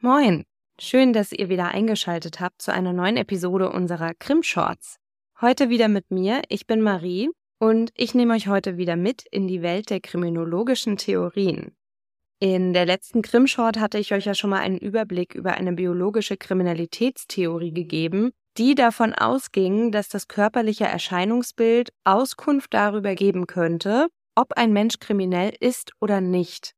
[0.00, 0.44] Moin!
[0.80, 4.98] Schön, dass ihr wieder eingeschaltet habt zu einer neuen Episode unserer Krim-Shorts.
[5.40, 9.48] Heute wieder mit mir, ich bin Marie und ich nehme euch heute wieder mit in
[9.48, 11.74] die Welt der kriminologischen Theorien.
[12.38, 16.36] In der letzten Krim-Short hatte ich euch ja schon mal einen Überblick über eine biologische
[16.36, 24.06] Kriminalitätstheorie gegeben, die davon ausging, dass das körperliche Erscheinungsbild Auskunft darüber geben könnte,
[24.36, 26.77] ob ein Mensch kriminell ist oder nicht.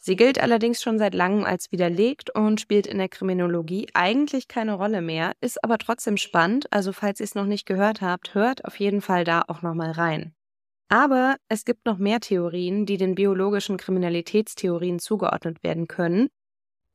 [0.00, 4.74] Sie gilt allerdings schon seit langem als widerlegt und spielt in der Kriminologie eigentlich keine
[4.74, 8.64] Rolle mehr, ist aber trotzdem spannend, also falls ihr es noch nicht gehört habt, hört
[8.64, 10.34] auf jeden Fall da auch nochmal rein.
[10.88, 16.28] Aber es gibt noch mehr Theorien, die den biologischen Kriminalitätstheorien zugeordnet werden können.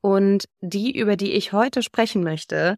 [0.01, 2.75] Und die, über die ich heute sprechen möchte,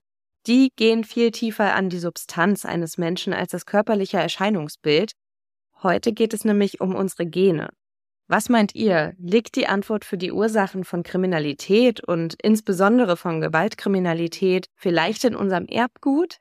[0.47, 5.13] die gehen viel tiefer an die Substanz eines Menschen als das körperliche Erscheinungsbild.
[5.81, 7.69] Heute geht es nämlich um unsere Gene.
[8.27, 9.13] Was meint ihr?
[9.19, 15.67] Liegt die Antwort für die Ursachen von Kriminalität und insbesondere von Gewaltkriminalität vielleicht in unserem
[15.67, 16.39] Erbgut?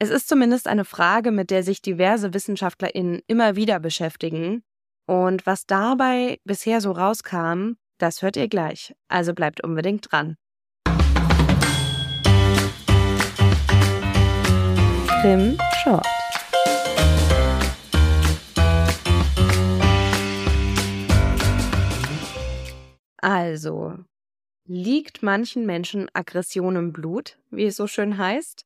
[0.00, 4.64] Es ist zumindest eine Frage, mit der sich diverse WissenschaftlerInnen immer wieder beschäftigen.
[5.06, 8.92] Und was dabei bisher so rauskam, das hört ihr gleich.
[9.06, 10.36] Also bleibt unbedingt dran.
[15.20, 16.19] Krim Short.
[23.22, 23.98] Also,
[24.66, 28.64] liegt manchen Menschen Aggression im Blut, wie es so schön heißt?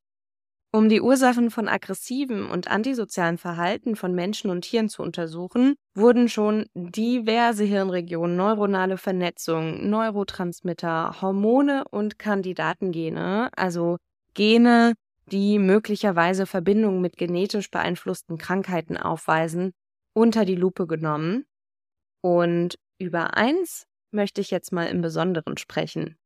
[0.71, 6.27] Um die Ursachen von aggressivem und antisozialen Verhalten von Menschen und Tieren zu untersuchen, wurden
[6.27, 13.97] schon diverse Hirnregionen, neuronale Vernetzung, Neurotransmitter, Hormone und Kandidatengene, also
[14.33, 14.95] Gene,
[15.31, 19.71] die möglicherweise Verbindungen mit genetisch beeinflussten Krankheiten aufweisen,
[20.13, 21.45] unter die Lupe genommen.
[22.21, 26.17] Und über eins möchte ich jetzt mal im Besonderen sprechen.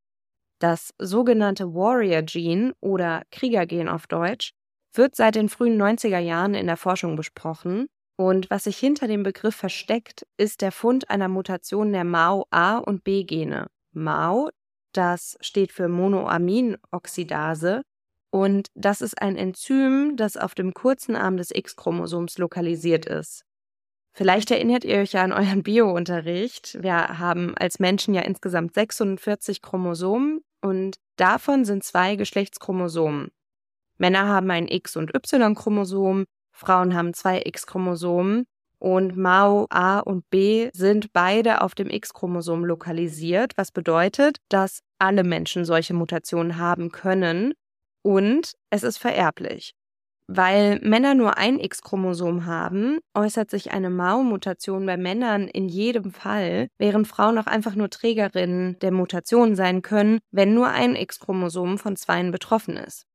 [0.60, 4.52] Das sogenannte Warrior Gene oder Kriegergen auf Deutsch
[4.94, 7.88] wird seit den frühen 90er Jahren in der Forschung besprochen
[8.20, 12.78] und was sich hinter dem Begriff versteckt, ist der Fund einer Mutation der MAO A
[12.78, 13.68] und B Gene.
[13.94, 14.50] MAO,
[14.94, 17.82] das steht für Monoaminoxidase
[18.30, 23.46] und das ist ein Enzym, das auf dem kurzen Arm des X-Chromosoms lokalisiert ist.
[24.20, 26.78] Vielleicht erinnert ihr euch ja an euren Bio-Unterricht.
[26.84, 33.30] Wir haben als Menschen ja insgesamt 46 Chromosomen und davon sind zwei Geschlechtschromosomen.
[33.98, 38.44] Männer haben ein X- und Y-Chromosom, Frauen haben zwei X-Chromosomen
[38.78, 45.24] und MAO A und B sind beide auf dem X-Chromosom lokalisiert, was bedeutet, dass alle
[45.24, 47.54] Menschen solche Mutationen haben können
[48.04, 49.76] und es ist vererblich.
[50.32, 56.68] Weil Männer nur ein X-Chromosom haben, äußert sich eine Mao-Mutation bei Männern in jedem Fall,
[56.78, 61.96] während Frauen auch einfach nur Trägerinnen der Mutation sein können, wenn nur ein X-Chromosom von
[61.96, 63.08] zweien betroffen ist.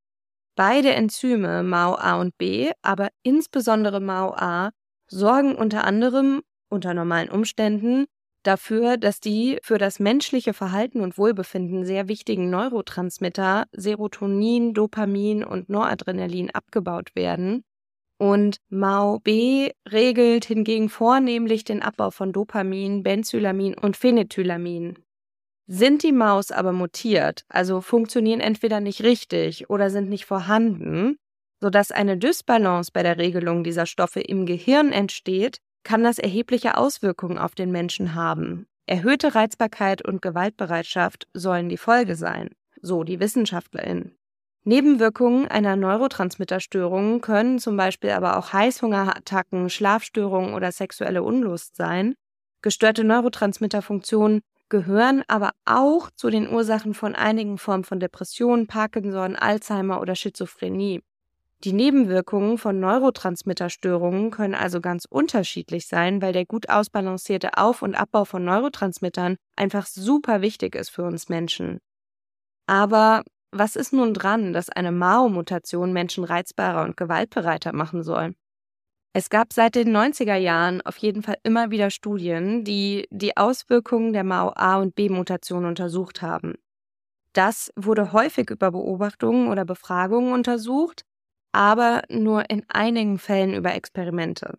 [0.57, 4.71] Beide Enzyme MAO A und B, aber insbesondere MAO A,
[5.07, 8.07] sorgen unter anderem unter normalen Umständen
[8.47, 15.69] dafür, dass die für das menschliche Verhalten und Wohlbefinden sehr wichtigen Neurotransmitter Serotonin, Dopamin und
[15.69, 17.65] Noradrenalin abgebaut werden.
[18.19, 24.99] Und MAO-B regelt hingegen vornehmlich den Abbau von Dopamin, Benzylamin und Phenethylamin.
[25.67, 31.17] Sind die Maus aber mutiert, also funktionieren entweder nicht richtig oder sind nicht vorhanden,
[31.61, 37.39] sodass eine Dysbalance bei der Regelung dieser Stoffe im Gehirn entsteht, kann das erhebliche Auswirkungen
[37.39, 38.67] auf den Menschen haben.
[38.87, 42.51] Erhöhte Reizbarkeit und Gewaltbereitschaft sollen die Folge sein,
[42.83, 44.17] so die WissenschaftlerInnen.
[44.65, 52.15] Nebenwirkungen einer Neurotransmitterstörung können zum Beispiel aber auch Heißhungerattacken, Schlafstörungen oder sexuelle Unlust sein.
[52.63, 54.41] Gestörte Neurotransmitterfunktionen
[54.71, 61.03] gehören aber auch zu den Ursachen von einigen Formen von Depression, Parkinson, Alzheimer oder Schizophrenie.
[61.65, 67.95] Die Nebenwirkungen von Neurotransmitterstörungen können also ganz unterschiedlich sein, weil der gut ausbalancierte Auf- und
[67.95, 71.79] Abbau von Neurotransmittern einfach super wichtig ist für uns Menschen.
[72.67, 78.35] Aber was ist nun dran, dass eine Mao-Mutation Menschen reizbarer und gewaltbereiter machen soll?
[79.15, 84.13] Es gab seit den 90er Jahren auf jeden Fall immer wieder Studien, die die Auswirkungen
[84.13, 86.57] der Mao A- und B-Mutation untersucht haben.
[87.33, 91.05] Das wurde häufig über Beobachtungen oder Befragungen untersucht,
[91.55, 94.59] aber nur in einigen Fällen über Experimente.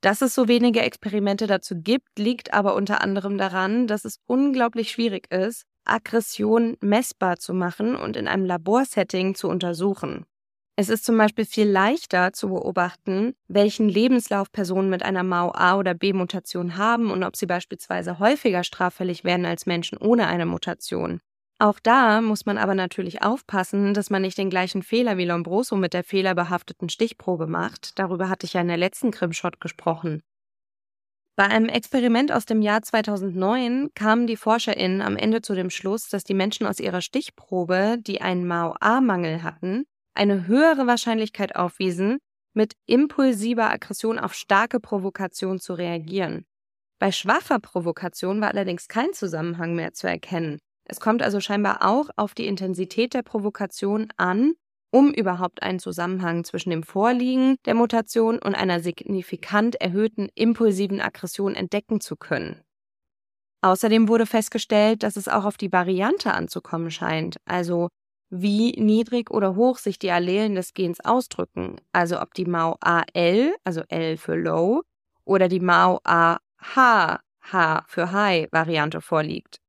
[0.00, 4.90] Dass es so wenige Experimente dazu gibt, liegt aber unter anderem daran, dass es unglaublich
[4.90, 10.26] schwierig ist, Aggression messbar zu machen und in einem Laborsetting zu untersuchen.
[10.76, 15.76] Es ist zum Beispiel viel leichter zu beobachten, welchen Lebenslauf Personen mit einer MAO A
[15.76, 20.46] oder B Mutation haben und ob sie beispielsweise häufiger straffällig werden als Menschen ohne eine
[20.46, 21.20] Mutation.
[21.60, 25.74] Auch da muss man aber natürlich aufpassen, dass man nicht den gleichen Fehler wie Lombroso
[25.74, 27.98] mit der fehlerbehafteten Stichprobe macht.
[27.98, 30.22] Darüber hatte ich ja in der letzten Krimshot gesprochen.
[31.36, 36.08] Bei einem Experiment aus dem Jahr 2009 kamen die ForscherInnen am Ende zu dem Schluss,
[36.08, 39.84] dass die Menschen aus ihrer Stichprobe, die einen MAO-A-Mangel hatten,
[40.14, 42.18] eine höhere Wahrscheinlichkeit aufwiesen,
[42.54, 46.44] mit impulsiver Aggression auf starke Provokation zu reagieren.
[47.00, 50.58] Bei schwacher Provokation war allerdings kein Zusammenhang mehr zu erkennen.
[50.88, 54.54] Es kommt also scheinbar auch auf die Intensität der Provokation an,
[54.90, 61.54] um überhaupt einen Zusammenhang zwischen dem Vorliegen der Mutation und einer signifikant erhöhten impulsiven Aggression
[61.54, 62.62] entdecken zu können.
[63.60, 67.88] Außerdem wurde festgestellt, dass es auch auf die Variante anzukommen scheint, also
[68.30, 73.54] wie niedrig oder hoch sich die Allelen des Gens ausdrücken, also ob die Mau AL,
[73.64, 74.82] also L für Low,
[75.24, 76.38] oder die Mau AH,
[77.40, 79.60] H für High Variante vorliegt.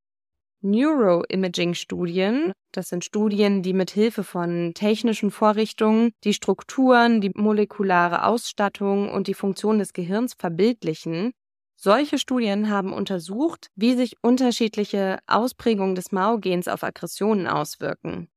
[0.62, 2.52] Neuroimaging-Studien.
[2.72, 9.28] Das sind Studien, die mit Hilfe von technischen Vorrichtungen die Strukturen, die molekulare Ausstattung und
[9.28, 11.32] die Funktion des Gehirns verbildlichen.
[11.76, 18.28] Solche Studien haben untersucht, wie sich unterschiedliche Ausprägungen des Mao-Gens auf Aggressionen auswirken.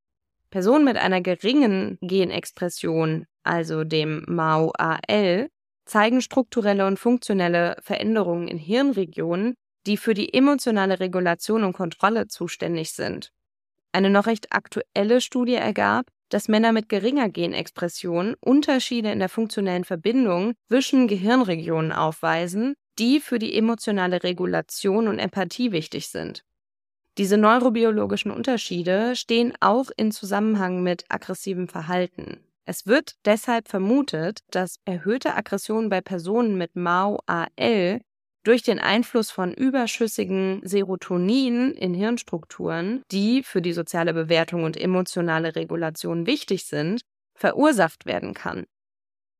[0.50, 5.48] Personen mit einer geringen Genexpression, also dem Mao-AL,
[5.86, 9.54] zeigen strukturelle und funktionelle Veränderungen in Hirnregionen,
[9.86, 13.32] die für die emotionale Regulation und Kontrolle zuständig sind.
[13.92, 19.84] Eine noch recht aktuelle Studie ergab, dass Männer mit geringer Genexpression Unterschiede in der funktionellen
[19.84, 26.42] Verbindung zwischen Gehirnregionen aufweisen, die für die emotionale Regulation und Empathie wichtig sind.
[27.18, 32.40] Diese neurobiologischen Unterschiede stehen auch in Zusammenhang mit aggressivem Verhalten.
[32.64, 38.00] Es wird deshalb vermutet, dass erhöhte Aggression bei Personen mit MAO-AL
[38.44, 45.54] durch den Einfluss von überschüssigen Serotonin in Hirnstrukturen, die für die soziale Bewertung und emotionale
[45.54, 47.02] Regulation wichtig sind,
[47.34, 48.66] verursacht werden kann.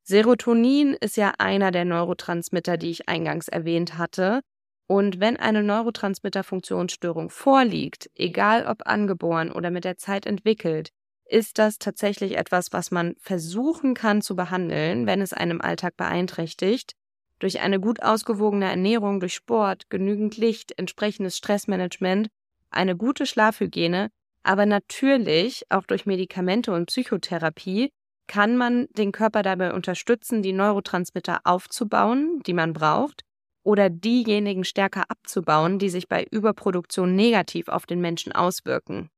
[0.04, 4.40] Serotonin ist ja einer der Neurotransmitter, die ich eingangs erwähnt hatte.
[4.88, 10.90] Und wenn eine Neurotransmitterfunktionsstörung vorliegt, egal ob angeboren oder mit der Zeit entwickelt,
[11.24, 16.94] ist das tatsächlich etwas, was man versuchen kann zu behandeln, wenn es einem Alltag beeinträchtigt
[17.42, 22.28] durch eine gut ausgewogene Ernährung, durch Sport, genügend Licht, entsprechendes Stressmanagement,
[22.70, 24.10] eine gute Schlafhygiene,
[24.44, 27.90] aber natürlich auch durch Medikamente und Psychotherapie
[28.28, 33.22] kann man den Körper dabei unterstützen, die Neurotransmitter aufzubauen, die man braucht,
[33.64, 39.10] oder diejenigen stärker abzubauen, die sich bei Überproduktion negativ auf den Menschen auswirken.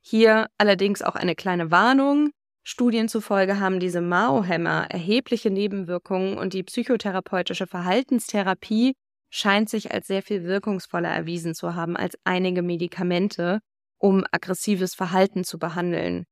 [0.00, 2.32] Hier allerdings auch eine kleine Warnung.
[2.64, 8.94] Studien zufolge haben diese Mao-Hämmer erhebliche Nebenwirkungen und die psychotherapeutische Verhaltenstherapie
[9.30, 13.60] scheint sich als sehr viel wirkungsvoller erwiesen zu haben als einige Medikamente,
[13.98, 16.24] um aggressives Verhalten zu behandeln.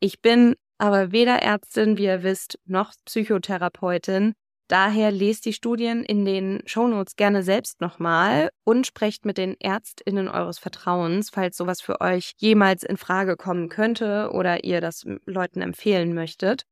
[0.00, 4.34] Ich bin aber weder Ärztin, wie ihr wisst, noch Psychotherapeutin
[4.68, 10.28] Daher lest die Studien in den Shownotes gerne selbst nochmal und sprecht mit den ÄrztInnen
[10.28, 15.62] eures Vertrauens, falls sowas für euch jemals in Frage kommen könnte oder ihr das Leuten
[15.62, 16.64] empfehlen möchtet.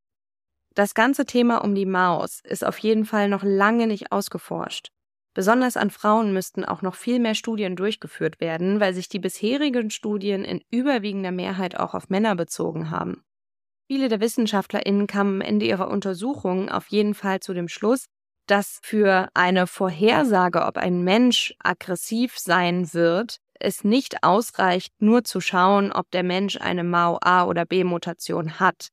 [0.75, 4.89] Das ganze Thema um die Maus ist auf jeden Fall noch lange nicht ausgeforscht.
[5.33, 9.91] Besonders an Frauen müssten auch noch viel mehr Studien durchgeführt werden, weil sich die bisherigen
[9.91, 13.23] Studien in überwiegender Mehrheit auch auf Männer bezogen haben.
[13.87, 18.07] Viele der WissenschaftlerInnen kamen am Ende ihrer Untersuchung auf jeden Fall zu dem Schluss,
[18.47, 25.41] dass für eine Vorhersage, ob ein Mensch aggressiv sein wird, es nicht ausreicht, nur zu
[25.41, 28.89] schauen, ob der Mensch eine MAO-A- oder B-Mutation hat.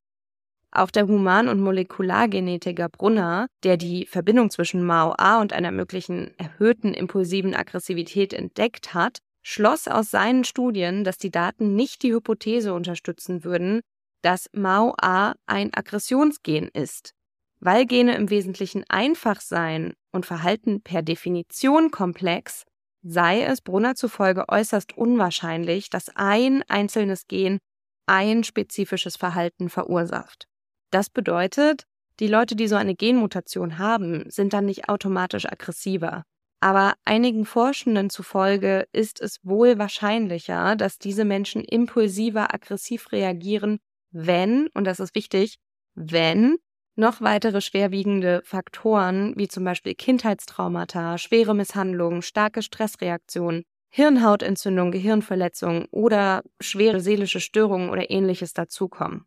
[0.71, 6.93] Auch der Human- und Molekulargenetiker Brunner, der die Verbindung zwischen MAO-A und einer möglichen erhöhten
[6.93, 13.43] impulsiven Aggressivität entdeckt hat, schloss aus seinen Studien, dass die Daten nicht die Hypothese unterstützen
[13.43, 13.81] würden,
[14.21, 17.13] dass MAO-A ein Aggressionsgen ist.
[17.59, 22.63] Weil Gene im Wesentlichen einfach seien und Verhalten per Definition komplex,
[23.03, 27.59] sei es Brunner zufolge äußerst unwahrscheinlich, dass ein einzelnes Gen
[28.07, 30.47] ein spezifisches Verhalten verursacht.
[30.91, 31.83] Das bedeutet,
[32.19, 36.23] die Leute, die so eine Genmutation haben, sind dann nicht automatisch aggressiver.
[36.59, 43.79] Aber einigen Forschenden zufolge ist es wohl wahrscheinlicher, dass diese Menschen impulsiver aggressiv reagieren
[44.11, 45.57] wenn, und das ist wichtig,
[45.95, 46.57] wenn
[46.95, 56.43] noch weitere schwerwiegende Faktoren wie zum Beispiel Kindheitstraumata, schwere Misshandlungen, starke Stressreaktionen, Hirnhautentzündung, Gehirnverletzung oder
[56.61, 59.25] schwere seelische Störungen oder ähnliches dazukommen.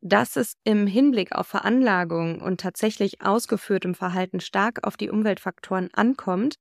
[0.00, 6.54] Dass es im Hinblick auf Veranlagung und tatsächlich ausgeführtem Verhalten stark auf die Umweltfaktoren ankommt,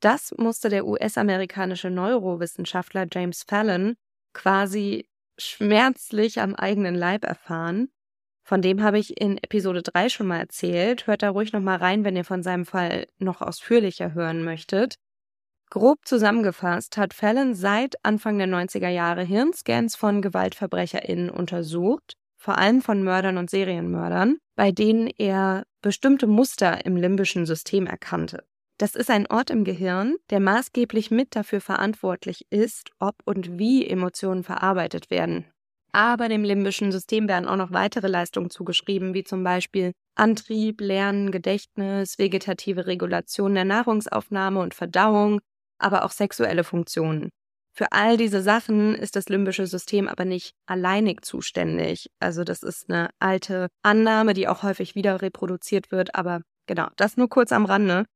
[0.00, 3.94] das musste der US-amerikanische Neurowissenschaftler James Fallon
[4.32, 5.06] quasi
[5.40, 7.88] schmerzlich am eigenen Leib erfahren.
[8.44, 11.06] Von dem habe ich in Episode 3 schon mal erzählt.
[11.06, 14.96] Hört da ruhig noch mal rein, wenn ihr von seinem Fall noch ausführlicher hören möchtet.
[15.70, 22.82] Grob zusammengefasst hat Fallon seit Anfang der 90er Jahre Hirnscans von GewaltverbrecherInnen untersucht, vor allem
[22.82, 28.44] von Mördern und Serienmördern, bei denen er bestimmte Muster im limbischen System erkannte.
[28.80, 33.86] Das ist ein Ort im Gehirn, der maßgeblich mit dafür verantwortlich ist, ob und wie
[33.86, 35.44] Emotionen verarbeitet werden.
[35.92, 41.30] Aber dem limbischen System werden auch noch weitere Leistungen zugeschrieben, wie zum Beispiel Antrieb, Lernen,
[41.30, 45.42] Gedächtnis, vegetative Regulation der Nahrungsaufnahme und Verdauung,
[45.78, 47.28] aber auch sexuelle Funktionen.
[47.74, 52.06] Für all diese Sachen ist das limbische System aber nicht alleinig zuständig.
[52.18, 57.18] Also das ist eine alte Annahme, die auch häufig wieder reproduziert wird, aber genau, das
[57.18, 58.06] nur kurz am Rande.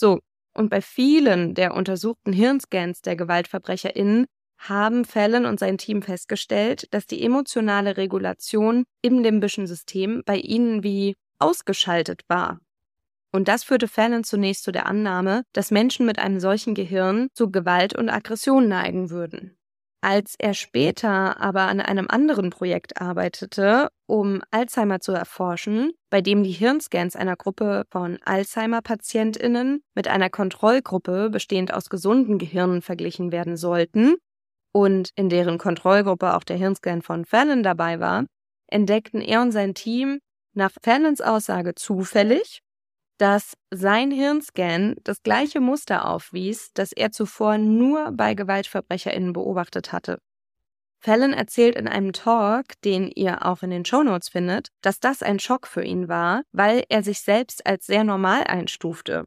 [0.00, 0.20] So,
[0.54, 4.26] und bei vielen der untersuchten Hirnscans der GewaltverbrecherInnen
[4.56, 10.84] haben Fallon und sein Team festgestellt, dass die emotionale Regulation im limbischen System bei ihnen
[10.84, 12.60] wie ausgeschaltet war.
[13.32, 17.50] Und das führte Fallon zunächst zu der Annahme, dass Menschen mit einem solchen Gehirn zu
[17.50, 19.57] Gewalt und Aggression neigen würden.
[20.00, 26.44] Als er später aber an einem anderen Projekt arbeitete, um Alzheimer zu erforschen, bei dem
[26.44, 33.56] die Hirnscans einer Gruppe von Alzheimer-Patientinnen mit einer Kontrollgruppe bestehend aus gesunden Gehirnen verglichen werden
[33.56, 34.14] sollten
[34.72, 38.24] und in deren Kontrollgruppe auch der Hirnscan von Fallon dabei war,
[38.68, 40.20] entdeckten er und sein Team
[40.54, 42.60] nach Fallons Aussage zufällig
[43.18, 50.18] dass sein Hirnscan das gleiche Muster aufwies, das er zuvor nur bei GewaltverbrecherInnen beobachtet hatte.
[51.00, 55.38] Fallon erzählt in einem Talk, den ihr auch in den Shownotes findet, dass das ein
[55.38, 59.24] Schock für ihn war, weil er sich selbst als sehr normal einstufte.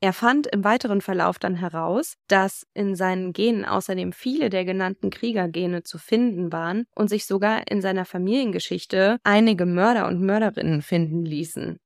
[0.00, 5.10] Er fand im weiteren Verlauf dann heraus, dass in seinen Genen außerdem viele der genannten
[5.10, 11.24] Kriegergene zu finden waren und sich sogar in seiner Familiengeschichte einige Mörder und Mörderinnen finden
[11.24, 11.78] ließen.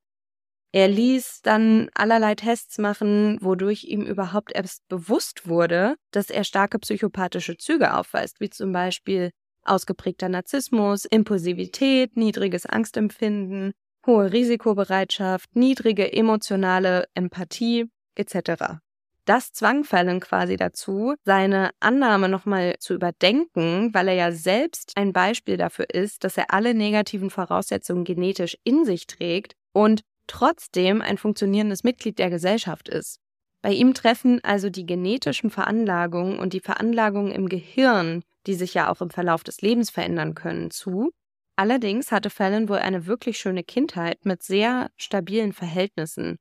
[0.77, 6.79] Er ließ dann allerlei Tests machen, wodurch ihm überhaupt erst bewusst wurde, dass er starke
[6.79, 9.31] psychopathische Züge aufweist, wie zum Beispiel
[9.65, 13.73] ausgeprägter Narzissmus, Impulsivität, niedriges Angstempfinden,
[14.07, 18.75] hohe Risikobereitschaft, niedrige emotionale Empathie etc.
[19.25, 25.15] Das zwang Fallon quasi dazu, seine Annahme nochmal zu überdenken, weil er ja selbst ein
[25.15, 31.19] Beispiel dafür ist, dass er alle negativen Voraussetzungen genetisch in sich trägt und trotzdem ein
[31.19, 33.21] funktionierendes Mitglied der Gesellschaft ist.
[33.63, 38.91] Bei ihm treffen also die genetischen Veranlagungen und die Veranlagungen im Gehirn, die sich ja
[38.91, 41.11] auch im Verlauf des Lebens verändern können, zu.
[41.57, 46.37] Allerdings hatte Fallon wohl eine wirklich schöne Kindheit mit sehr stabilen Verhältnissen.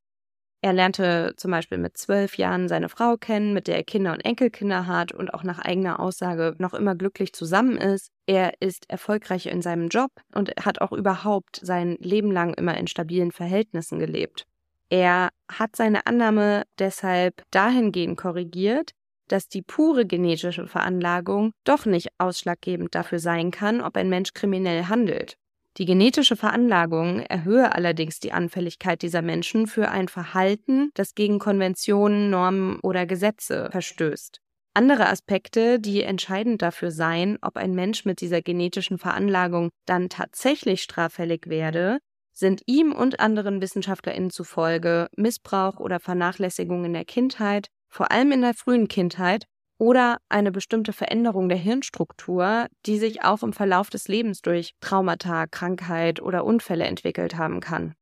[0.65, 4.25] Er lernte zum Beispiel mit zwölf Jahren seine Frau kennen, mit der er Kinder und
[4.25, 8.10] Enkelkinder hat und auch nach eigener Aussage noch immer glücklich zusammen ist.
[8.25, 12.88] Er ist erfolgreich in seinem Job und hat auch überhaupt sein Leben lang immer in
[12.88, 14.48] stabilen Verhältnissen gelebt.
[14.89, 18.89] Er hat seine Annahme deshalb dahingehend korrigiert,
[19.27, 24.86] dass die pure genetische Veranlagung doch nicht ausschlaggebend dafür sein kann, ob ein Mensch kriminell
[24.86, 25.38] handelt.
[25.77, 32.29] Die genetische Veranlagung erhöhe allerdings die Anfälligkeit dieser Menschen für ein Verhalten, das gegen Konventionen,
[32.29, 34.39] Normen oder Gesetze verstößt.
[34.74, 40.82] Andere Aspekte, die entscheidend dafür seien, ob ein Mensch mit dieser genetischen Veranlagung dann tatsächlich
[40.82, 42.00] straffällig werde,
[42.34, 48.41] sind ihm und anderen WissenschaftlerInnen zufolge Missbrauch oder Vernachlässigung in der Kindheit, vor allem in
[48.41, 49.46] der frühen Kindheit
[49.77, 55.48] oder eine bestimmte Veränderung der Hirnstruktur, die sich auch im Verlauf des Lebens durch Traumata,
[55.48, 57.96] Krankheit oder Unfälle entwickelt haben kann.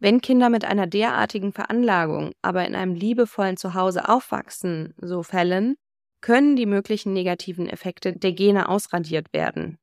[0.00, 5.76] Wenn Kinder mit einer derartigen Veranlagung aber in einem liebevollen Zuhause aufwachsen, so Fällen,
[6.20, 9.78] können die möglichen negativen Effekte der Gene ausradiert werden.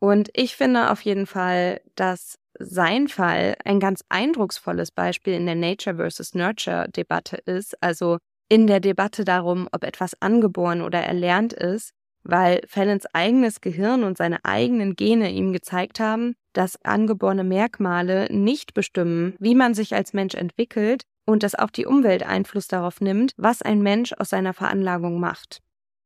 [0.00, 5.54] Und ich finde auf jeden Fall, dass sein Fall ein ganz eindrucksvolles Beispiel in der
[5.54, 8.18] Nature versus Nurture Debatte ist, also
[8.50, 11.92] in der Debatte darum, ob etwas angeboren oder erlernt ist,
[12.22, 18.74] weil Fallons eigenes Gehirn und seine eigenen Gene ihm gezeigt haben, dass angeborene Merkmale nicht
[18.74, 23.32] bestimmen, wie man sich als Mensch entwickelt und dass auch die Umwelt Einfluss darauf nimmt,
[23.36, 25.60] was ein Mensch aus seiner Veranlagung macht.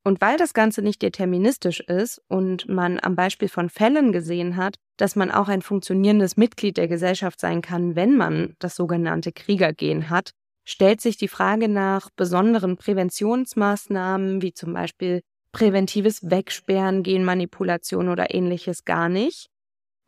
[0.06, 4.76] Und weil das Ganze nicht deterministisch ist und man am Beispiel von Fällen gesehen hat,
[4.98, 10.10] dass man auch ein funktionierendes Mitglied der Gesellschaft sein kann, wenn man das sogenannte Kriegergen
[10.10, 10.32] hat,
[10.64, 18.84] stellt sich die Frage nach besonderen Präventionsmaßnahmen wie zum Beispiel präventives Wegsperren, Genmanipulation oder ähnliches
[18.84, 19.48] gar nicht.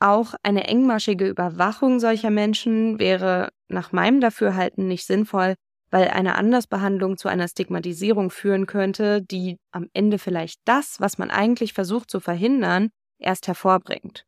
[0.00, 5.54] Auch eine engmaschige Überwachung solcher Menschen wäre nach meinem Dafürhalten nicht sinnvoll,
[5.90, 11.30] weil eine Andersbehandlung zu einer Stigmatisierung führen könnte, die am Ende vielleicht das, was man
[11.30, 14.26] eigentlich versucht zu verhindern, erst hervorbringt.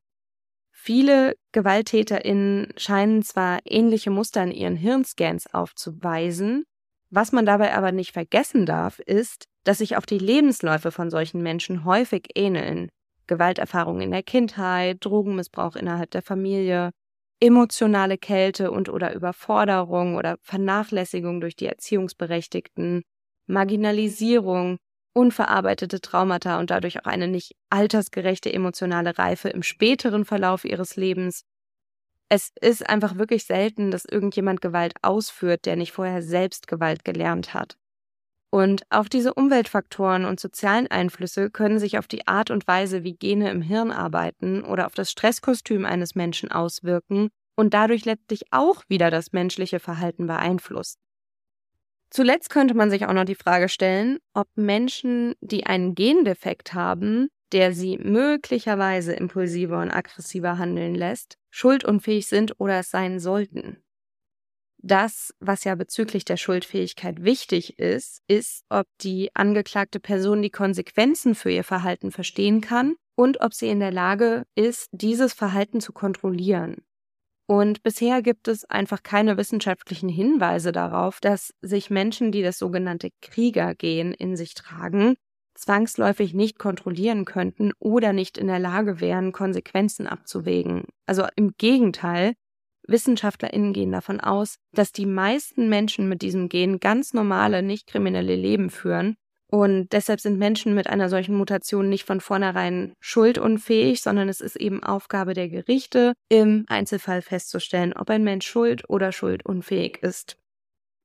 [0.88, 6.64] Viele GewalttäterInnen scheinen zwar ähnliche Muster in ihren Hirnscans aufzuweisen,
[7.10, 11.42] was man dabei aber nicht vergessen darf, ist, dass sich auch die Lebensläufe von solchen
[11.42, 12.88] Menschen häufig ähneln.
[13.26, 16.92] Gewalterfahrungen in der Kindheit, Drogenmissbrauch innerhalb der Familie,
[17.38, 23.02] emotionale Kälte und oder Überforderung oder Vernachlässigung durch die Erziehungsberechtigten,
[23.46, 24.78] Marginalisierung,
[25.12, 31.44] unverarbeitete Traumata und dadurch auch eine nicht altersgerechte emotionale Reife im späteren Verlauf ihres Lebens.
[32.28, 37.54] Es ist einfach wirklich selten, dass irgendjemand Gewalt ausführt, der nicht vorher selbst Gewalt gelernt
[37.54, 37.78] hat.
[38.50, 43.14] Und auch diese Umweltfaktoren und sozialen Einflüsse können sich auf die Art und Weise, wie
[43.14, 48.84] Gene im Hirn arbeiten oder auf das Stresskostüm eines Menschen auswirken und dadurch letztlich auch
[48.88, 50.98] wieder das menschliche Verhalten beeinflussen.
[52.10, 57.28] Zuletzt könnte man sich auch noch die Frage stellen, ob Menschen, die einen Gendefekt haben,
[57.52, 63.82] der sie möglicherweise impulsiver und aggressiver handeln lässt, schuldunfähig sind oder es sein sollten.
[64.80, 71.34] Das, was ja bezüglich der Schuldfähigkeit wichtig ist, ist, ob die angeklagte Person die Konsequenzen
[71.34, 75.92] für ihr Verhalten verstehen kann und ob sie in der Lage ist, dieses Verhalten zu
[75.92, 76.87] kontrollieren.
[77.50, 83.08] Und bisher gibt es einfach keine wissenschaftlichen Hinweise darauf, dass sich Menschen, die das sogenannte
[83.22, 85.16] Kriegergehen in sich tragen,
[85.54, 90.84] zwangsläufig nicht kontrollieren könnten oder nicht in der Lage wären, Konsequenzen abzuwägen.
[91.06, 92.34] Also im Gegenteil,
[92.86, 98.36] WissenschaftlerInnen gehen davon aus, dass die meisten Menschen mit diesem Gen ganz normale, nicht kriminelle
[98.36, 99.16] Leben führen.
[99.50, 104.56] Und deshalb sind Menschen mit einer solchen Mutation nicht von vornherein schuldunfähig, sondern es ist
[104.56, 110.36] eben Aufgabe der Gerichte, im Einzelfall festzustellen, ob ein Mensch schuld oder schuldunfähig ist.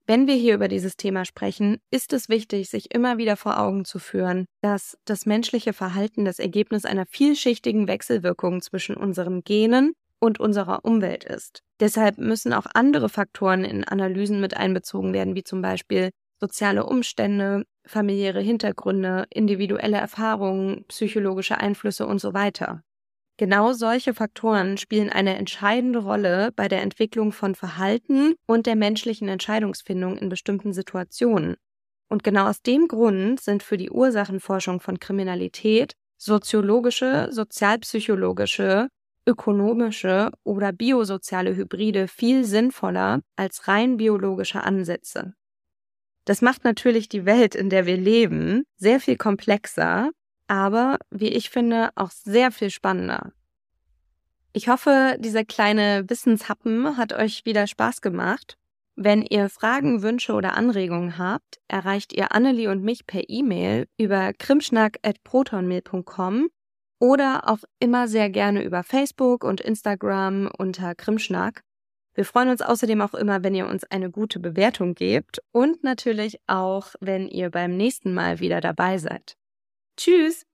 [0.06, 3.86] Wenn wir hier über dieses Thema sprechen, ist es wichtig, sich immer wieder vor Augen
[3.86, 10.42] zu führen, dass das menschliche Verhalten das Ergebnis einer vielschichtigen Wechselwirkung zwischen unseren Genen und
[10.42, 11.62] unserer Umwelt ist.
[11.80, 16.10] Deshalb müssen auch andere Faktoren in Analysen mit einbezogen werden, wie zum Beispiel
[16.42, 22.84] soziale Umstände, familiäre Hintergründe, individuelle Erfahrungen, psychologische Einflüsse und so weiter.
[23.38, 29.28] Genau solche Faktoren spielen eine entscheidende Rolle bei der Entwicklung von Verhalten und der menschlichen
[29.28, 31.56] Entscheidungsfindung in bestimmten Situationen.
[32.10, 38.88] Und genau aus dem Grund sind für die Ursachenforschung von Kriminalität soziologische, sozialpsychologische
[39.26, 45.34] ökonomische oder biosoziale Hybride viel sinnvoller als rein biologische Ansätze.
[46.26, 50.12] Das macht natürlich die Welt, in der wir leben, sehr viel komplexer,
[50.48, 53.34] aber wie ich finde, auch sehr viel spannender.
[54.54, 58.58] Ich hoffe, dieser kleine Wissenshappen hat euch wieder Spaß gemacht.
[58.96, 64.34] Wenn ihr Fragen, Wünsche oder Anregungen habt, erreicht ihr Annelie und mich per E-Mail über
[64.34, 66.50] krimschnack.protonmail.com
[67.00, 71.64] oder auch immer sehr gerne über Facebook und Instagram unter Krimschnack.
[72.14, 76.40] Wir freuen uns außerdem auch immer, wenn ihr uns eine gute Bewertung gebt und natürlich
[76.48, 79.36] auch, wenn ihr beim nächsten Mal wieder dabei seid.
[79.98, 80.46] Tschüss!